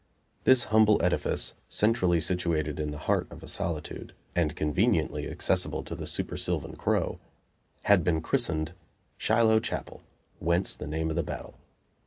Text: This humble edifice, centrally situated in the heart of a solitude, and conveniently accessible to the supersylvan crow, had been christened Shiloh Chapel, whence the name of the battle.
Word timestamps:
This 0.45 0.63
humble 0.73 0.99
edifice, 1.03 1.53
centrally 1.69 2.19
situated 2.19 2.79
in 2.79 2.89
the 2.89 2.97
heart 3.05 3.27
of 3.29 3.43
a 3.43 3.47
solitude, 3.47 4.13
and 4.35 4.55
conveniently 4.55 5.29
accessible 5.29 5.83
to 5.83 5.93
the 5.93 6.07
supersylvan 6.07 6.75
crow, 6.75 7.19
had 7.83 8.03
been 8.03 8.19
christened 8.19 8.73
Shiloh 9.19 9.59
Chapel, 9.59 10.01
whence 10.39 10.73
the 10.73 10.87
name 10.87 11.11
of 11.11 11.15
the 11.17 11.21
battle. 11.21 11.53